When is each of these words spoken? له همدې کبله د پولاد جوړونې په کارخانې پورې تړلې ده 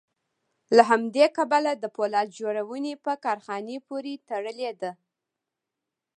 له 0.75 0.81
همدې 0.91 1.25
کبله 1.37 1.71
د 1.77 1.85
پولاد 1.95 2.27
جوړونې 2.39 2.93
په 3.05 3.13
کارخانې 3.25 3.77
پورې 3.87 4.13
تړلې 4.29 4.71
ده 4.81 4.91